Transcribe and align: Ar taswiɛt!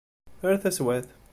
Ar 0.47 0.55
taswiɛt! 0.61 1.07